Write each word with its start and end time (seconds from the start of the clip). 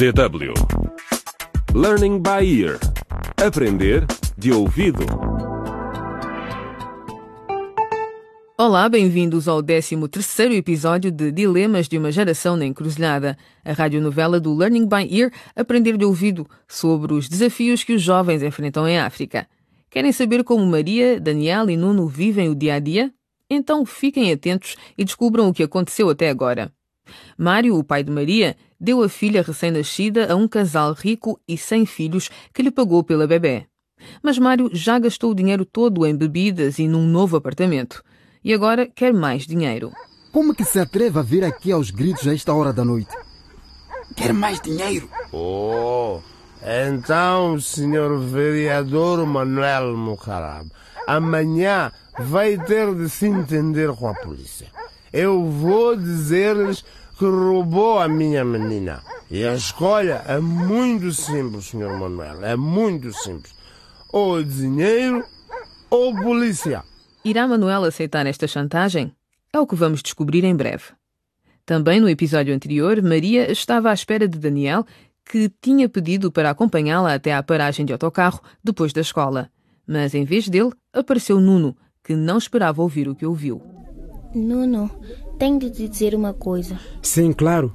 DW 0.00 0.54
Learning 1.74 2.20
by 2.20 2.62
Ear 2.62 2.80
Aprender 3.36 4.06
de 4.38 4.50
ouvido. 4.50 5.04
Olá, 8.56 8.88
bem-vindos 8.88 9.46
ao 9.46 9.62
13º 9.62 10.54
episódio 10.54 11.10
de 11.10 11.30
Dilemas 11.30 11.86
de 11.86 11.98
uma 11.98 12.10
Geração 12.10 12.56
na 12.56 12.64
Encruzilhada, 12.64 13.36
a 13.62 13.72
radionovela 13.74 14.40
do 14.40 14.56
Learning 14.56 14.88
by 14.88 15.06
Ear 15.14 15.30
Aprender 15.54 15.98
de 15.98 16.06
Ouvido, 16.06 16.48
sobre 16.66 17.12
os 17.12 17.28
desafios 17.28 17.84
que 17.84 17.92
os 17.92 18.00
jovens 18.00 18.42
enfrentam 18.42 18.88
em 18.88 18.98
África. 18.98 19.46
Querem 19.90 20.12
saber 20.12 20.42
como 20.44 20.64
Maria, 20.64 21.20
Daniel 21.20 21.68
e 21.68 21.76
Nuno 21.76 22.08
vivem 22.08 22.48
o 22.48 22.54
dia 22.54 22.76
a 22.76 22.78
dia? 22.78 23.12
Então 23.50 23.84
fiquem 23.84 24.32
atentos 24.32 24.76
e 24.96 25.04
descubram 25.04 25.50
o 25.50 25.52
que 25.52 25.62
aconteceu 25.62 26.08
até 26.08 26.30
agora. 26.30 26.72
Mário, 27.36 27.76
o 27.76 27.84
pai 27.84 28.02
de 28.02 28.10
Maria, 28.10 28.56
deu 28.78 29.02
a 29.02 29.08
filha 29.08 29.42
recém-nascida 29.42 30.32
a 30.32 30.36
um 30.36 30.48
casal 30.48 30.92
rico 30.92 31.40
e 31.46 31.56
sem 31.56 31.84
filhos 31.84 32.30
que 32.52 32.62
lhe 32.62 32.70
pagou 32.70 33.04
pela 33.04 33.26
bebê. 33.26 33.66
Mas 34.22 34.38
Mário 34.38 34.70
já 34.72 34.98
gastou 34.98 35.32
o 35.32 35.34
dinheiro 35.34 35.64
todo 35.64 36.06
em 36.06 36.16
bebidas 36.16 36.78
e 36.78 36.88
num 36.88 37.06
novo 37.06 37.36
apartamento. 37.36 38.02
E 38.42 38.54
agora 38.54 38.86
quer 38.86 39.12
mais 39.12 39.46
dinheiro. 39.46 39.92
Como 40.32 40.54
que 40.54 40.64
se 40.64 40.78
atreve 40.78 41.18
a 41.18 41.22
vir 41.22 41.44
aqui 41.44 41.72
aos 41.72 41.90
gritos 41.90 42.26
a 42.26 42.32
esta 42.32 42.54
hora 42.54 42.72
da 42.72 42.84
noite? 42.84 43.14
Quer 44.16 44.32
mais 44.32 44.60
dinheiro? 44.60 45.08
Oh, 45.32 46.20
então, 46.62 47.58
senhor 47.60 48.18
vereador 48.20 49.24
Manuel 49.26 49.96
Mucarab, 49.96 50.70
amanhã 51.06 51.92
vai 52.18 52.56
ter 52.58 52.94
de 52.94 53.08
se 53.08 53.26
entender 53.26 53.92
com 53.94 54.08
a 54.08 54.14
polícia. 54.14 54.68
Eu 55.12 55.50
vou 55.50 55.96
dizer-lhes 55.96 56.84
que 57.20 57.26
roubou 57.26 57.98
a 57.98 58.08
minha 58.08 58.42
menina. 58.42 59.02
E 59.30 59.44
a 59.44 59.54
escolha 59.54 60.24
é 60.26 60.40
muito 60.40 61.12
simples, 61.12 61.66
senhor 61.66 61.94
Manuel, 61.98 62.42
é 62.42 62.56
muito 62.56 63.12
simples. 63.12 63.54
Ou 64.10 64.42
dinheiro 64.42 65.22
ou 65.90 66.14
polícia. 66.14 66.82
Irá 67.22 67.46
Manuel 67.46 67.84
aceitar 67.84 68.24
esta 68.24 68.48
chantagem? 68.48 69.12
É 69.52 69.60
o 69.60 69.66
que 69.66 69.76
vamos 69.76 70.02
descobrir 70.02 70.44
em 70.44 70.56
breve. 70.56 70.84
Também 71.66 72.00
no 72.00 72.08
episódio 72.08 72.54
anterior, 72.54 73.02
Maria 73.02 73.52
estava 73.52 73.90
à 73.90 73.92
espera 73.92 74.26
de 74.26 74.38
Daniel, 74.38 74.86
que 75.22 75.52
tinha 75.60 75.90
pedido 75.90 76.32
para 76.32 76.48
acompanhá-la 76.48 77.12
até 77.12 77.34
à 77.34 77.42
paragem 77.42 77.84
de 77.84 77.92
autocarro 77.92 78.40
depois 78.64 78.94
da 78.94 79.02
escola. 79.02 79.50
Mas 79.86 80.14
em 80.14 80.24
vez 80.24 80.48
dele, 80.48 80.72
apareceu 80.90 81.38
Nuno, 81.38 81.76
que 82.02 82.16
não 82.16 82.38
esperava 82.38 82.80
ouvir 82.80 83.10
o 83.10 83.14
que 83.14 83.26
ouviu. 83.26 83.60
Nuno, 84.34 84.90
tenho 85.40 85.58
de 85.58 85.70
te 85.70 85.88
dizer 85.88 86.14
uma 86.14 86.34
coisa. 86.34 86.78
Sim, 87.00 87.32
claro. 87.32 87.74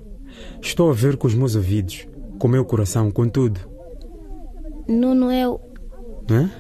Estou 0.62 0.92
a 0.92 0.94
ver 0.94 1.18
com 1.18 1.26
os 1.26 1.34
meus 1.34 1.56
ouvidos, 1.56 2.08
com 2.38 2.48
o 2.48 2.52
meu 2.52 2.64
coração, 2.64 3.10
com 3.10 3.28
tudo. 3.28 3.60
Nuno, 4.88 5.32
eu. 5.32 5.60
Hã? 6.30 6.52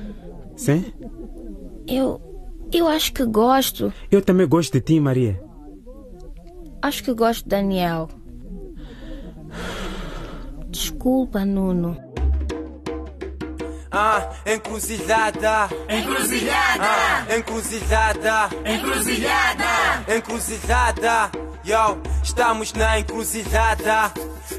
Sim? 0.55 0.83
Eu. 1.87 2.19
Eu 2.73 2.87
acho 2.87 3.13
que 3.13 3.23
gosto. 3.23 3.93
Eu 4.09 4.19
também 4.19 4.47
gosto 4.47 4.73
de 4.73 4.81
ti, 4.81 4.99
Maria. 4.99 5.39
Acho 6.81 7.03
que 7.03 7.13
gosto 7.13 7.43
de 7.43 7.49
Daniel. 7.49 8.09
Desculpa, 10.69 11.45
Nuno. 11.45 11.95
Ah, 13.97 14.29
encruzilhada. 14.45 15.69
Encruzilhada. 15.87 16.83
Ah, 16.83 17.25
encruzilhada. 17.37 18.49
Encruzilhada. 18.65 20.13
Encruzilhada. 20.13 21.31
Yo, 21.65 21.97
estamos 22.21 22.73
na 22.73 22.99
encruzilhada. 22.99 24.11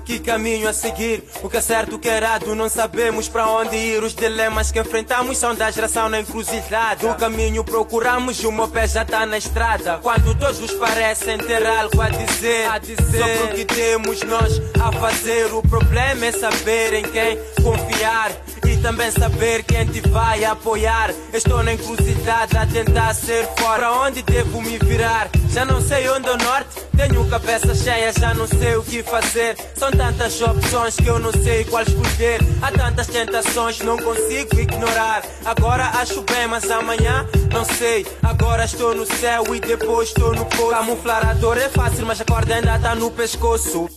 Que 0.06 0.20
caminho 0.20 0.66
a 0.66 0.72
seguir? 0.72 1.22
O 1.42 1.50
que 1.50 1.58
é 1.58 1.60
certo, 1.60 1.96
o 1.96 1.98
que 1.98 2.08
é 2.08 2.16
errado? 2.16 2.54
Não 2.54 2.68
sabemos 2.70 3.28
para 3.28 3.46
onde 3.46 3.76
ir. 3.76 4.02
Os 4.02 4.14
dilemas 4.14 4.72
que 4.72 4.80
enfrentamos 4.80 5.36
são 5.36 5.54
da 5.54 5.70
geração 5.70 6.08
na 6.08 6.20
encruzilhada. 6.20 7.06
O 7.06 7.14
caminho 7.16 7.62
procuramos 7.62 8.42
o 8.42 8.50
meu 8.50 8.68
pé 8.68 8.88
já 8.88 9.04
tá 9.04 9.26
na 9.26 9.36
estrada. 9.36 9.98
Quando 10.02 10.34
todos 10.34 10.72
parecem 10.72 11.36
ter 11.36 11.66
algo 11.66 12.00
a 12.00 12.08
dizer, 12.08 12.70
a 12.70 12.78
dizer 12.78 12.96
sobre 12.96 13.52
o 13.52 13.54
que 13.54 13.64
temos 13.66 14.22
nós 14.22 14.62
a 14.80 14.90
fazer. 14.92 15.52
O 15.52 15.60
problema 15.60 16.24
é 16.24 16.32
saber 16.32 16.94
em 16.94 17.02
quem 17.02 17.38
confiar 17.62 18.32
também 18.76 19.10
saber 19.10 19.62
quem 19.64 19.86
te 19.86 20.00
vai 20.08 20.44
apoiar. 20.44 21.12
Estou 21.32 21.62
na 21.62 21.74
encruzilhada 21.74 22.60
a 22.60 22.66
tentar 22.66 23.14
ser 23.14 23.46
fora. 23.58 23.92
Onde 23.92 24.22
devo 24.22 24.60
me 24.60 24.78
virar? 24.78 25.28
Já 25.50 25.64
não 25.64 25.80
sei 25.80 26.08
onde 26.08 26.28
é 26.28 26.32
o 26.32 26.36
norte. 26.36 26.80
Tenho 26.96 27.28
cabeça 27.28 27.74
cheia, 27.74 28.12
já 28.12 28.32
não 28.34 28.46
sei 28.46 28.76
o 28.76 28.82
que 28.82 29.02
fazer. 29.02 29.56
São 29.74 29.90
tantas 29.90 30.40
opções 30.40 30.96
que 30.96 31.06
eu 31.06 31.18
não 31.18 31.32
sei 31.32 31.64
qual 31.64 31.82
escolher. 31.82 32.40
Há 32.62 32.72
tantas 32.72 33.06
tentações, 33.06 33.80
não 33.80 33.96
consigo 33.96 34.58
ignorar. 34.58 35.22
Agora 35.44 35.84
acho 36.00 36.22
bem, 36.22 36.46
mas 36.48 36.70
amanhã 36.70 37.26
não 37.52 37.64
sei. 37.64 38.06
Agora 38.22 38.64
estou 38.64 38.94
no 38.94 39.06
céu 39.06 39.54
e 39.54 39.60
depois 39.60 40.08
estou 40.08 40.34
no 40.34 40.44
poço. 40.46 40.70
Camuflar 40.70 41.28
a 41.28 41.34
dor 41.34 41.58
é 41.58 41.68
fácil, 41.68 42.06
mas 42.06 42.20
a 42.20 42.24
corda 42.24 42.54
ainda 42.54 42.76
está 42.76 42.94
no 42.94 43.10
pescoço. 43.10 43.88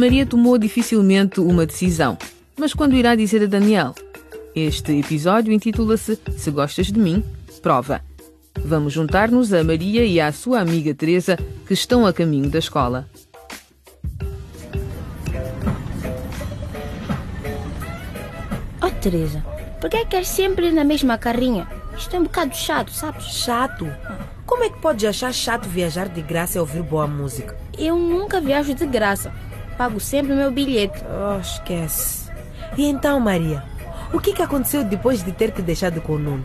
Maria 0.00 0.24
tomou 0.24 0.56
dificilmente 0.56 1.40
uma 1.40 1.66
decisão. 1.66 2.16
Mas 2.56 2.72
quando 2.72 2.96
irá 2.96 3.14
dizer 3.14 3.42
a 3.42 3.46
Daniel? 3.46 3.94
Este 4.56 4.98
episódio 4.98 5.52
intitula-se 5.52 6.18
Se 6.38 6.50
Gostas 6.50 6.86
de 6.86 6.98
Mim, 6.98 7.22
Prova. 7.60 8.00
Vamos 8.64 8.94
juntar-nos 8.94 9.52
a 9.52 9.62
Maria 9.62 10.02
e 10.06 10.18
à 10.18 10.32
sua 10.32 10.60
amiga 10.60 10.94
Teresa, 10.94 11.36
que 11.66 11.74
estão 11.74 12.06
a 12.06 12.14
caminho 12.14 12.48
da 12.48 12.58
escola. 12.58 13.06
Oh, 18.82 18.90
Teresa, 19.02 19.44
por 19.82 19.90
que 19.90 19.98
é 19.98 20.04
que 20.04 20.12
queres 20.12 20.28
sempre 20.28 20.68
ir 20.68 20.72
na 20.72 20.82
mesma 20.82 21.18
carrinha? 21.18 21.68
Isto 21.94 22.16
é 22.16 22.20
um 22.20 22.24
bocado 22.24 22.56
chato, 22.56 22.90
sabes? 22.90 23.24
Chato? 23.26 23.86
Como 24.46 24.64
é 24.64 24.70
que 24.70 24.80
podes 24.80 25.04
achar 25.04 25.34
chato 25.34 25.68
viajar 25.68 26.08
de 26.08 26.22
graça 26.22 26.56
e 26.56 26.60
ouvir 26.60 26.82
boa 26.82 27.06
música? 27.06 27.54
Eu 27.76 27.96
nunca 27.96 28.40
viajo 28.40 28.74
de 28.74 28.86
graça. 28.86 29.30
Pago 29.80 29.98
sempre 29.98 30.34
o 30.34 30.36
meu 30.36 30.50
bilhete. 30.50 31.02
Oh, 31.08 31.40
esquece. 31.40 32.30
E 32.76 32.84
então, 32.86 33.18
Maria, 33.18 33.64
o 34.12 34.20
que, 34.20 34.34
que 34.34 34.42
aconteceu 34.42 34.84
depois 34.84 35.22
de 35.22 35.32
ter 35.32 35.52
que 35.52 35.62
deixar 35.62 35.90
com 36.02 36.16
o 36.16 36.18
Nuno? 36.18 36.44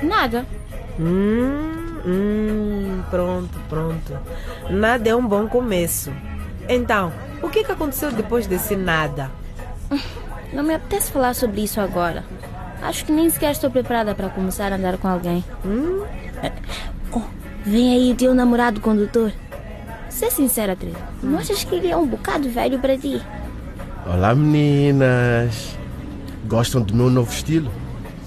Nada. 0.00 0.46
Hum, 0.96 1.98
hum, 2.06 3.02
pronto, 3.10 3.58
pronto. 3.68 4.16
Nada 4.70 5.08
é 5.08 5.16
um 5.16 5.26
bom 5.26 5.48
começo. 5.48 6.12
Então, 6.68 7.12
o 7.42 7.48
que, 7.48 7.64
que 7.64 7.72
aconteceu 7.72 8.12
depois 8.12 8.46
desse 8.46 8.76
nada? 8.76 9.28
Não 10.54 10.62
me 10.62 10.74
apetece 10.74 11.10
falar 11.10 11.34
sobre 11.34 11.62
isso 11.62 11.80
agora. 11.80 12.24
Acho 12.80 13.06
que 13.06 13.10
nem 13.10 13.28
sequer 13.28 13.50
estou 13.50 13.72
preparada 13.72 14.14
para 14.14 14.28
começar 14.28 14.70
a 14.72 14.76
andar 14.76 14.98
com 14.98 15.08
alguém. 15.08 15.44
Hum? 15.64 16.04
Oh, 17.10 17.22
vem 17.64 17.92
aí 17.92 18.12
o 18.12 18.14
teu 18.14 18.32
namorado 18.36 18.80
condutor. 18.80 19.32
Ser 20.16 20.32
sincera, 20.32 20.74
Teresa, 20.74 20.96
não 21.22 21.38
achas 21.38 21.62
que 21.62 21.74
ele 21.74 21.90
é 21.90 21.96
um 21.96 22.06
bocado 22.06 22.48
velho 22.48 22.78
para 22.78 22.96
ti? 22.96 23.20
Olá, 24.06 24.34
meninas. 24.34 25.76
Gostam 26.46 26.80
do 26.80 26.94
meu 26.94 27.10
novo 27.10 27.30
estilo? 27.30 27.70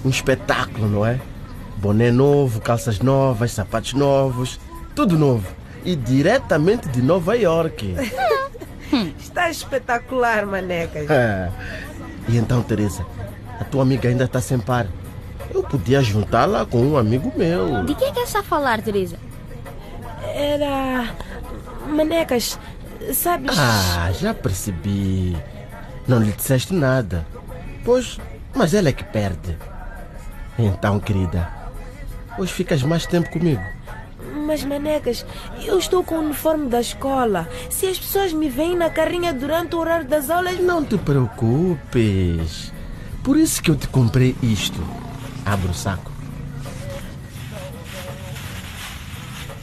Um 0.05 0.09
espetáculo, 0.09 0.87
não 0.87 1.03
é? 1.03 1.19
Boné 1.77 2.11
novo, 2.11 2.61
calças 2.61 2.99
novas, 2.99 3.53
sapatos 3.53 3.93
novos, 3.93 4.59
tudo 4.95 5.17
novo. 5.17 5.47
E 5.83 5.95
diretamente 5.95 6.87
de 6.89 7.01
Nova 7.01 7.35
York. 7.35 7.95
Está 9.19 9.49
espetacular, 9.49 10.45
manecas. 10.45 11.09
É. 11.09 11.49
E 12.27 12.37
então, 12.37 12.61
Teresa, 12.61 13.03
a 13.59 13.63
tua 13.63 13.81
amiga 13.81 14.07
ainda 14.07 14.25
está 14.25 14.39
sem 14.39 14.59
par. 14.59 14.85
Eu 15.51 15.63
podia 15.63 16.03
juntá-la 16.03 16.67
com 16.67 16.85
um 16.85 16.97
amigo 16.97 17.33
meu. 17.35 17.83
De 17.83 17.95
quem 17.95 18.09
é 18.09 18.11
que 18.11 18.19
está 18.19 18.41
a 18.41 18.43
falar, 18.43 18.79
Teresa? 18.79 19.17
Era. 20.35 21.15
Manecas, 21.89 22.59
sabes. 23.13 23.57
Ah, 23.57 24.11
já 24.11 24.33
percebi. 24.33 25.35
Não 26.07 26.19
lhe 26.19 26.31
disseste 26.31 26.73
nada. 26.73 27.25
Pois, 27.83 28.19
mas 28.55 28.73
ela 28.73 28.89
é 28.89 28.93
que 28.93 29.03
perde. 29.03 29.57
Então, 30.57 30.99
querida, 30.99 31.47
hoje 32.37 32.53
ficas 32.53 32.83
mais 32.83 33.05
tempo 33.05 33.29
comigo. 33.29 33.61
Mas, 34.45 34.63
Manecas, 34.63 35.25
eu 35.63 35.77
estou 35.77 36.03
com 36.03 36.15
o 36.15 36.19
uniforme 36.19 36.67
da 36.69 36.81
escola. 36.81 37.47
Se 37.69 37.87
as 37.87 37.99
pessoas 37.99 38.33
me 38.33 38.49
veem 38.49 38.75
na 38.75 38.89
carrinha 38.89 39.31
durante 39.33 39.75
o 39.75 39.79
horário 39.79 40.07
das 40.07 40.29
aulas. 40.29 40.59
Não 40.59 40.83
te 40.83 40.97
preocupes. 40.97 42.73
Por 43.23 43.37
isso 43.37 43.61
que 43.61 43.69
eu 43.69 43.75
te 43.75 43.87
comprei 43.87 44.35
isto. 44.41 44.83
Abre 45.45 45.69
o 45.69 45.73
saco. 45.73 46.08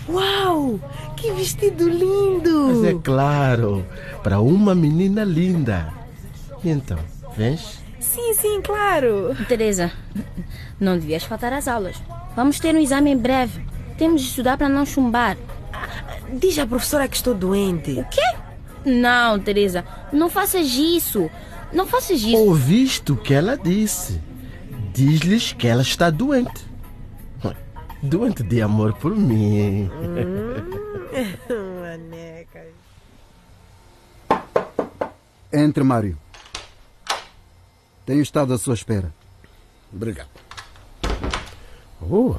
Uau! 0.08 0.78
Que 1.16 1.32
vestido 1.32 1.88
lindo! 1.88 2.68
Mas 2.68 2.84
é 2.84 2.94
claro, 2.94 3.84
para 4.22 4.40
uma 4.40 4.74
menina 4.74 5.24
linda. 5.24 5.92
E 6.62 6.70
então, 6.70 6.98
vens? 7.36 7.80
Sim, 7.98 8.34
sim, 8.34 8.62
claro. 8.62 9.36
Teresa, 9.48 9.90
não 10.78 10.98
devias 10.98 11.24
faltar 11.24 11.52
às 11.52 11.66
aulas. 11.66 11.96
Vamos 12.34 12.60
ter 12.60 12.74
um 12.74 12.78
exame 12.78 13.10
em 13.10 13.16
breve. 13.16 13.64
Temos 13.98 14.22
de 14.22 14.28
estudar 14.28 14.56
para 14.56 14.68
não 14.68 14.86
chumbar. 14.86 15.36
Diz 16.32 16.58
à 16.58 16.66
professora 16.66 17.08
que 17.08 17.16
estou 17.16 17.34
doente. 17.34 17.92
O 17.92 18.04
quê? 18.04 18.36
Não, 18.84 19.38
Teresa, 19.38 19.84
não 20.12 20.28
faças 20.28 20.66
isso. 20.74 21.28
Não 21.72 21.86
faças 21.86 22.22
isso. 22.22 22.36
Ouviste 22.36 23.12
o 23.12 23.16
que 23.16 23.34
ela 23.34 23.56
disse? 23.56 24.20
Diz-lhes 24.94 25.52
que 25.52 25.66
ela 25.66 25.82
está 25.82 26.10
doente. 26.10 26.64
Doente 28.02 28.42
de 28.42 28.60
amor 28.60 28.92
por 28.94 29.16
mim. 29.16 29.90
Manecas. 31.80 32.72
Entre, 35.52 35.82
Mário. 35.82 36.18
Tenho 38.04 38.20
estado 38.20 38.52
à 38.52 38.58
sua 38.58 38.74
espera. 38.74 39.12
Obrigado. 39.92 40.28
Oh, 42.00 42.34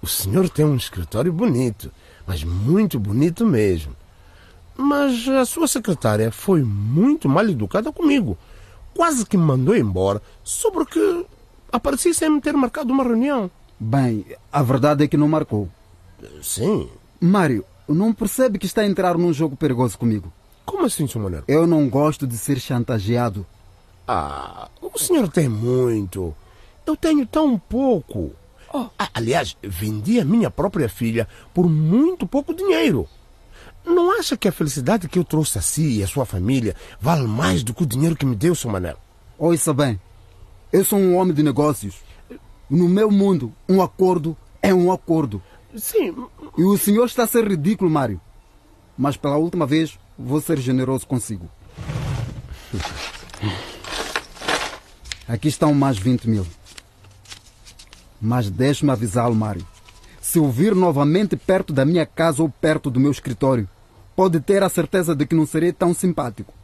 o 0.00 0.06
senhor 0.06 0.48
tem 0.48 0.64
um 0.64 0.76
escritório 0.76 1.32
bonito, 1.32 1.92
mas 2.26 2.42
muito 2.42 2.98
bonito 2.98 3.46
mesmo. 3.46 3.94
Mas 4.76 5.28
a 5.28 5.44
sua 5.44 5.68
secretária 5.68 6.32
foi 6.32 6.62
muito 6.62 7.28
mal 7.28 7.46
educada 7.46 7.92
comigo. 7.92 8.38
Quase 8.94 9.26
que 9.26 9.36
me 9.36 9.44
mandou 9.44 9.76
embora 9.76 10.22
só 10.42 10.70
porque 10.70 11.26
apareci 11.70 12.14
sem 12.14 12.30
me 12.30 12.40
ter 12.40 12.54
marcado 12.54 12.92
uma 12.92 13.04
reunião. 13.04 13.50
Bem, 13.84 14.24
a 14.52 14.62
verdade 14.62 15.02
é 15.02 15.08
que 15.08 15.16
não 15.16 15.26
marcou. 15.26 15.68
Sim. 16.40 16.88
Mário, 17.20 17.64
não 17.88 18.12
percebe 18.12 18.56
que 18.56 18.64
está 18.64 18.82
a 18.82 18.86
entrar 18.86 19.18
num 19.18 19.32
jogo 19.32 19.56
perigoso 19.56 19.98
comigo? 19.98 20.32
Como 20.64 20.86
assim, 20.86 21.08
Sr. 21.08 21.18
Maneiro? 21.18 21.44
Eu 21.48 21.66
não 21.66 21.88
gosto 21.88 22.24
de 22.24 22.38
ser 22.38 22.60
chantageado. 22.60 23.44
Ah, 24.06 24.68
o 24.80 24.96
senhor 24.96 25.28
tem 25.28 25.48
muito. 25.48 26.32
Eu 26.86 26.96
tenho 26.96 27.26
tão 27.26 27.58
pouco. 27.58 28.30
Oh. 28.72 28.86
Aliás, 29.12 29.56
vendi 29.60 30.20
a 30.20 30.24
minha 30.24 30.48
própria 30.48 30.88
filha 30.88 31.26
por 31.52 31.68
muito 31.68 32.24
pouco 32.24 32.54
dinheiro. 32.54 33.08
Não 33.84 34.16
acha 34.16 34.36
que 34.36 34.46
a 34.46 34.52
felicidade 34.52 35.08
que 35.08 35.18
eu 35.18 35.24
trouxe 35.24 35.58
a 35.58 35.60
si 35.60 35.98
e 35.98 36.04
a 36.04 36.06
sua 36.06 36.24
família 36.24 36.76
vale 37.00 37.26
mais 37.26 37.64
do 37.64 37.74
que 37.74 37.82
o 37.82 37.86
dinheiro 37.86 38.14
que 38.14 38.24
me 38.24 38.36
deu, 38.36 38.54
Sr. 38.54 38.70
Manel? 38.70 38.96
Ouça 39.36 39.74
bem, 39.74 40.00
eu 40.72 40.84
sou 40.84 41.00
um 41.00 41.16
homem 41.16 41.34
de 41.34 41.42
negócios. 41.42 41.96
No 42.68 42.88
meu 42.88 43.10
mundo, 43.10 43.52
um 43.68 43.82
acordo 43.82 44.36
é 44.60 44.72
um 44.72 44.92
acordo. 44.92 45.42
Sim. 45.76 46.14
E 46.56 46.62
o 46.62 46.76
senhor 46.76 47.06
está 47.06 47.24
a 47.24 47.26
ser 47.26 47.46
ridículo, 47.46 47.90
Mário. 47.90 48.20
Mas 48.96 49.16
pela 49.16 49.36
última 49.36 49.66
vez, 49.66 49.98
vou 50.18 50.40
ser 50.40 50.58
generoso 50.58 51.06
consigo. 51.06 51.48
Aqui 55.26 55.48
estão 55.48 55.72
mais 55.74 55.98
20 55.98 56.28
mil. 56.28 56.46
Mas 58.20 58.50
deixe-me 58.50 58.90
avisá-lo, 58.90 59.34
Mário. 59.34 59.66
Se 60.20 60.38
o 60.38 60.48
vir 60.48 60.74
novamente 60.74 61.36
perto 61.36 61.72
da 61.72 61.84
minha 61.84 62.06
casa 62.06 62.42
ou 62.42 62.48
perto 62.48 62.90
do 62.90 63.00
meu 63.00 63.10
escritório, 63.10 63.68
pode 64.14 64.40
ter 64.40 64.62
a 64.62 64.68
certeza 64.68 65.14
de 65.16 65.26
que 65.26 65.34
não 65.34 65.46
serei 65.46 65.72
tão 65.72 65.92
simpático. 65.92 66.54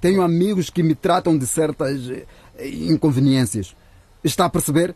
Tenho 0.00 0.20
amigos 0.20 0.68
que 0.68 0.82
me 0.82 0.94
tratam 0.94 1.38
de 1.38 1.46
certas 1.46 2.10
eh, 2.10 2.26
inconveniências. 2.68 3.74
Está 4.24 4.44
a 4.44 4.50
perceber? 4.50 4.94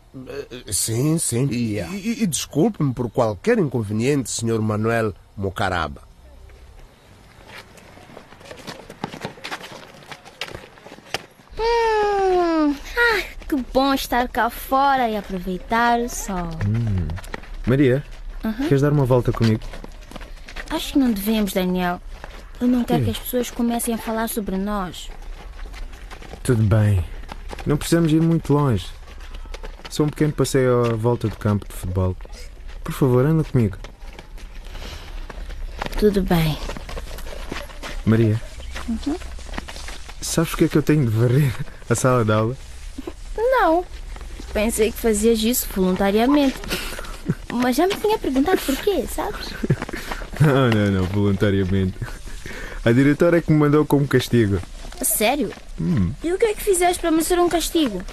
Sim, 0.71 1.17
sim. 1.17 1.49
Yeah. 1.51 1.93
E, 1.95 2.23
e 2.23 2.27
desculpe-me 2.27 2.93
por 2.93 3.09
qualquer 3.11 3.57
inconveniente, 3.59 4.29
Sr. 4.29 4.61
Manuel 4.61 5.13
Mocaraba. 5.35 6.01
Hum, 11.59 12.75
ah, 12.97 13.23
que 13.47 13.55
bom 13.73 13.93
estar 13.93 14.27
cá 14.27 14.49
fora 14.49 15.09
e 15.09 15.17
aproveitar 15.17 15.99
o 15.99 16.09
sol. 16.09 16.49
Hum. 16.67 17.07
Maria, 17.65 18.03
Uhum. 18.43 18.53
queres 18.67 18.81
dar 18.81 18.91
uma 18.91 19.05
volta 19.05 19.31
comigo? 19.31 19.61
Acho 20.69 20.93
que 20.93 20.99
não 20.99 21.11
devemos, 21.11 21.53
Daniel. 21.53 21.99
Eu 22.61 22.67
não 22.67 22.83
quero 22.83 23.03
que 23.03 23.11
as 23.11 23.19
pessoas 23.19 23.51
comecem 23.51 23.93
a 23.93 23.97
falar 23.97 24.27
sobre 24.29 24.57
nós. 24.57 25.09
Tudo 26.43 26.63
bem. 26.63 27.03
Não 27.65 27.77
precisamos 27.77 28.11
ir 28.11 28.21
muito 28.21 28.53
longe. 28.53 28.87
Só 29.89 30.03
um 30.03 30.09
pequeno 30.09 30.33
passeio 30.33 30.85
à 30.85 30.95
volta 30.95 31.27
do 31.27 31.35
campo 31.37 31.65
de 31.67 31.73
futebol. 31.73 32.15
Por 32.83 32.93
favor, 32.93 33.25
anda 33.25 33.43
comigo. 33.43 33.77
Tudo 35.99 36.21
bem. 36.21 36.57
Maria, 38.05 38.39
Uhum. 38.87 39.15
sabes 40.21 40.51
porque 40.51 40.65
é 40.65 40.67
que 40.69 40.77
eu 40.77 40.83
tenho 40.83 41.05
de 41.05 41.11
varrer 41.11 41.53
a 41.89 41.95
sala 41.95 42.23
de 42.23 42.31
aula? 42.31 42.55
Não. 43.35 43.83
Pensei 44.53 44.91
que 44.91 44.97
fazias 44.97 45.39
isso 45.43 45.67
voluntariamente. 45.75 46.55
Mas 47.51 47.75
já 47.75 47.85
me 47.87 47.95
tinha 47.95 48.17
perguntado 48.17 48.61
porquê, 48.65 49.05
sabes? 49.13 49.49
Não, 50.39 50.69
não, 50.69 50.91
não, 50.91 51.03
voluntariamente. 51.05 51.95
A 52.85 52.91
diretora 52.91 53.39
é 53.39 53.41
que 53.41 53.51
me 53.51 53.57
mandou 53.57 53.83
como 53.87 54.07
castigo. 54.07 54.61
Sério? 55.01 55.51
Hum, 55.81 56.11
E 56.23 56.31
o 56.31 56.37
que 56.37 56.45
é 56.45 56.53
que 56.53 56.61
fizeste 56.63 57.01
para 57.01 57.09
merecer 57.09 57.39
um 57.39 57.49
castigo? 57.49 58.03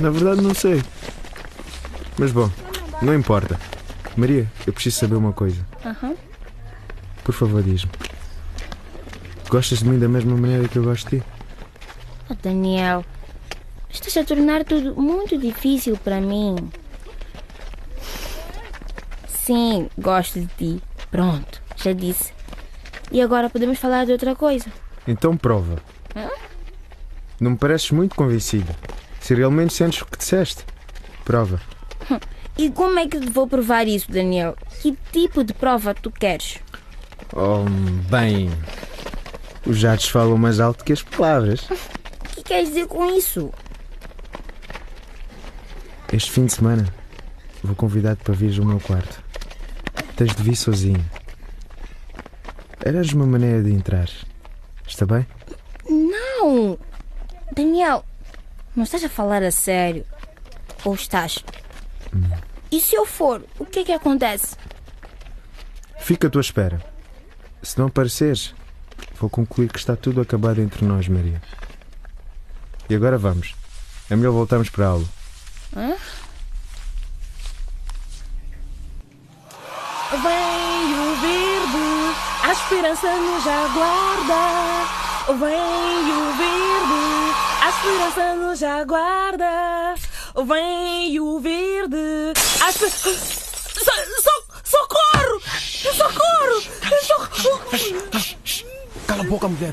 na 0.00 0.08
verdade 0.08 0.40
não 0.40 0.54
sei. 0.54 0.82
Mas 2.18 2.32
bom, 2.32 2.50
não 3.02 3.14
importa. 3.14 3.58
Maria, 4.16 4.50
eu 4.66 4.72
preciso 4.72 4.98
saber 4.98 5.16
uma 5.16 5.32
coisa. 5.32 5.64
Aham. 5.84 6.14
Por 7.22 7.34
favor, 7.34 7.62
diz-me. 7.62 7.90
Gostas 9.48 9.80
de 9.80 9.84
mim 9.84 9.98
da 9.98 10.08
mesma 10.08 10.36
maneira 10.36 10.66
que 10.68 10.78
eu 10.78 10.84
gosto 10.84 11.10
de 11.10 11.20
ti? 11.20 11.26
Oh, 12.30 12.34
Daniel, 12.42 13.04
estás 13.90 14.16
a 14.16 14.24
tornar 14.24 14.64
tudo 14.64 15.00
muito 15.00 15.38
difícil 15.38 15.96
para 15.98 16.20
mim. 16.20 16.56
Sim, 19.28 19.88
gosto 19.98 20.40
de 20.40 20.46
ti. 20.46 20.82
Pronto, 21.10 21.62
já 21.76 21.92
disse. 21.92 22.32
E 23.12 23.20
agora 23.20 23.48
podemos 23.50 23.78
falar 23.78 24.06
de 24.06 24.12
outra 24.12 24.34
coisa. 24.34 24.66
Então 25.06 25.36
prova. 25.36 25.76
Hã? 26.16 26.28
Não 27.38 27.52
me 27.52 27.56
pareces 27.56 27.90
muito 27.90 28.16
convencida. 28.16 28.74
Se 29.20 29.34
realmente 29.34 29.72
sentes 29.74 30.00
o 30.02 30.06
que 30.06 30.18
disseste, 30.18 30.64
prova. 31.24 31.60
E 32.58 32.70
como 32.70 32.98
é 32.98 33.06
que 33.06 33.18
vou 33.18 33.46
provar 33.46 33.86
isso, 33.86 34.10
Daniel? 34.10 34.56
Que 34.80 34.96
tipo 35.12 35.44
de 35.44 35.52
prova 35.52 35.94
tu 35.94 36.10
queres? 36.10 36.58
Oh, 37.34 37.64
bem. 38.08 38.50
Os 39.66 39.78
jatos 39.78 40.08
falam 40.08 40.38
mais 40.38 40.60
alto 40.60 40.84
que 40.84 40.92
as 40.92 41.02
palavras. 41.02 41.68
O 42.26 42.36
que 42.36 42.52
queres 42.52 42.68
dizer 42.68 42.86
com 42.86 43.04
isso? 43.16 43.50
Este 46.12 46.30
fim 46.30 46.44
de 46.44 46.52
semana 46.52 46.86
vou 47.62 47.74
convidar-te 47.74 48.22
para 48.22 48.34
vires 48.34 48.58
ao 48.58 48.64
meu 48.64 48.78
quarto. 48.78 49.22
Tens 50.16 50.34
de 50.36 50.42
vir 50.42 50.54
sozinho. 50.54 51.04
Eras 52.84 53.12
uma 53.12 53.26
maneira 53.26 53.62
de 53.62 53.72
entrar. 53.72 54.08
Está 54.86 55.04
bem? 55.06 55.26
Não! 55.88 56.78
Daniel, 57.54 58.04
não 58.76 58.84
estás 58.84 59.02
a 59.02 59.08
falar 59.08 59.42
a 59.42 59.50
sério? 59.50 60.04
Ou 60.84 60.94
estás? 60.94 61.42
E 62.70 62.80
se 62.80 62.96
eu 62.96 63.06
for, 63.06 63.42
o 63.58 63.64
que 63.64 63.80
é 63.80 63.84
que 63.84 63.92
acontece? 63.92 64.56
Fica 65.98 66.26
à 66.26 66.30
tua 66.30 66.40
espera. 66.40 66.80
Se 67.62 67.78
não 67.78 67.86
apareceres, 67.86 68.54
vou 69.18 69.28
concluir 69.30 69.70
que 69.72 69.78
está 69.78 69.96
tudo 69.96 70.20
acabado 70.20 70.60
entre 70.60 70.84
nós, 70.84 71.08
Maria. 71.08 71.40
E 72.88 72.94
agora 72.94 73.18
vamos. 73.18 73.54
É 74.08 74.14
melhor 74.14 74.32
voltarmos 74.32 74.68
para 74.70 74.86
a 74.86 74.88
aula. 74.90 75.06
Hã? 75.76 75.96
Vem 80.12 80.94
o 80.94 81.16
verde, 81.20 82.14
a 82.44 82.52
esperança 82.52 83.16
nos 83.16 83.46
aguarda. 83.46 84.86
Vem 85.26 86.12
o 86.12 86.32
verde, 86.36 87.34
a 87.60 87.68
esperança 87.68 88.34
nos 88.36 88.62
aguarda. 88.62 89.94
Vem 90.44 91.18
o 91.18 91.40
verde, 91.40 91.96
a 92.60 92.68
esperança. 92.68 93.16
So, 93.16 93.90
so, 94.22 94.30
socorro! 94.64 95.40
Socorro! 95.94 96.60
Socorro! 97.02 97.62
Cala 99.06 99.22
a 99.22 99.26
boca, 99.26 99.48
mulher. 99.48 99.72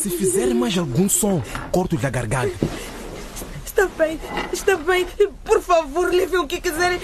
Se 0.00 0.08
fizer 0.10 0.54
mais 0.54 0.78
algum 0.78 1.08
som, 1.08 1.42
corto-lhe 1.72 2.06
a 2.06 2.10
garganta. 2.10 2.54
Está 3.66 3.88
bem, 3.98 4.20
está 4.52 4.76
bem. 4.76 5.04
Por 5.44 5.60
favor, 5.60 6.12
levem 6.12 6.38
o 6.38 6.46
que 6.46 6.60
quiserem, 6.60 7.00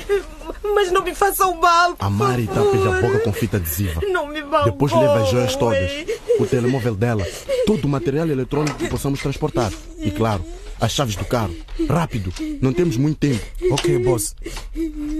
mas 0.75 0.93
não 0.93 1.03
me 1.03 1.17
façam 1.17 1.53
mal. 1.57 1.97
A 1.99 2.09
Mari 2.09 2.47
tapa-lhe 2.47 2.89
a 2.89 3.01
boca 3.01 3.19
com 3.19 3.33
fita 3.33 3.57
adesiva. 3.57 4.01
Não 4.09 4.29
me 4.29 4.41
mal. 4.41 4.65
Depois 4.65 4.93
leva 4.93 5.21
as 5.21 5.31
joias 5.31 5.57
todas, 5.57 5.91
o 6.39 6.47
telemóvel 6.47 6.95
dela, 6.95 7.27
todo 7.67 7.87
o 7.87 7.89
material 7.89 8.29
eletrônico 8.29 8.79
que 8.79 8.89
possamos 8.89 9.21
transportar. 9.21 9.73
E 9.99 10.13
claro, 10.13 10.45
as 10.85 10.93
chaves 10.93 11.17
do 11.17 11.25
carro. 11.25 11.55
Rápido, 11.89 12.33
não 12.61 12.73
temos 12.73 12.97
muito 12.97 13.19
tempo. 13.19 13.45
Ok, 13.71 13.99
boss. 13.99 14.35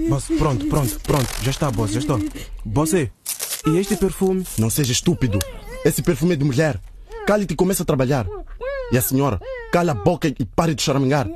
Boss, 0.09 0.25
pronto, 0.37 0.65
pronto, 0.67 0.99
pronto. 1.01 1.29
Já 1.41 1.51
está, 1.51 1.71
boss, 1.71 1.91
já 1.91 1.99
estou. 1.99 2.19
Boss, 2.63 2.93
e 2.93 3.09
este 3.77 3.97
perfume? 3.97 4.45
Não 4.57 4.69
seja 4.69 4.91
estúpido. 4.91 5.39
Esse 5.83 6.01
perfume 6.01 6.33
é 6.33 6.35
de 6.35 6.43
mulher. 6.43 6.79
Cale-te 7.25 7.53
e 7.53 7.55
começa 7.55 7.83
a 7.83 7.85
trabalhar. 7.85 8.27
E 8.91 8.97
a 8.97 9.01
senhora, 9.01 9.39
cala 9.71 9.91
a 9.91 9.95
boca 9.95 10.27
e 10.27 10.45
pare 10.45 10.75
de 10.75 10.83
choramingar. 10.83 11.27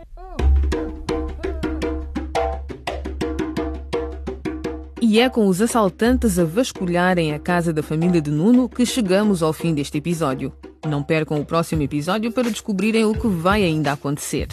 E 5.09 5.19
é 5.19 5.27
com 5.27 5.47
os 5.47 5.59
assaltantes 5.59 6.37
a 6.37 6.45
vasculharem 6.45 7.33
a 7.33 7.39
casa 7.39 7.73
da 7.73 7.81
família 7.81 8.21
de 8.21 8.29
Nuno 8.29 8.69
que 8.69 8.85
chegamos 8.85 9.41
ao 9.41 9.51
fim 9.51 9.73
deste 9.73 9.97
episódio. 9.97 10.53
Não 10.87 11.01
percam 11.01 11.41
o 11.41 11.45
próximo 11.45 11.81
episódio 11.81 12.31
para 12.31 12.51
descobrirem 12.51 13.05
o 13.05 13.15
que 13.15 13.27
vai 13.27 13.63
ainda 13.63 13.91
acontecer. 13.91 14.47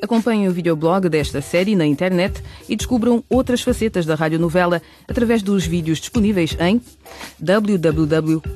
Acompanhem 0.00 0.46
o 0.46 0.52
videoblog 0.52 1.08
desta 1.08 1.40
série 1.40 1.74
na 1.74 1.84
internet 1.84 2.40
e 2.68 2.76
descubram 2.76 3.24
outras 3.28 3.60
facetas 3.60 4.06
da 4.06 4.14
radionovela 4.14 4.80
através 5.08 5.42
dos 5.42 5.66
vídeos 5.66 5.98
disponíveis 5.98 6.56
em 6.60 6.80
www.dw.de 7.40 8.46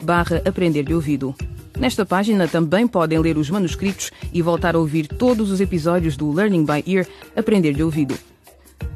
barra 0.00 0.40
Aprender 0.44 0.84
de 0.84 0.94
Ouvido. 0.94 1.34
Nesta 1.76 2.06
página 2.06 2.46
também 2.46 2.86
podem 2.86 3.18
ler 3.18 3.36
os 3.36 3.50
manuscritos 3.50 4.12
e 4.32 4.40
voltar 4.40 4.76
a 4.76 4.78
ouvir 4.78 5.08
todos 5.08 5.50
os 5.50 5.60
episódios 5.60 6.16
do 6.16 6.30
Learning 6.30 6.64
by 6.64 6.84
Ear 6.86 7.08
Aprender 7.34 7.74
de 7.74 7.82
Ouvido. 7.82 8.16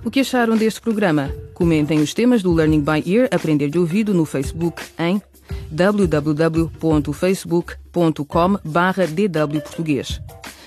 O 0.04 0.10
que 0.10 0.20
acharam 0.20 0.56
deste 0.56 0.80
programa? 0.80 1.30
Comentem 1.54 2.00
os 2.00 2.12
temas 2.12 2.42
do 2.42 2.52
Learning 2.52 2.80
by 2.80 3.04
Ear 3.06 3.28
Aprender 3.30 3.68
de 3.68 3.78
Ouvido 3.78 4.12
no 4.12 4.24
Facebook 4.24 4.82
em 4.98 5.22
www.facebook.com 5.70 8.58
dwportuguês. 9.28 10.20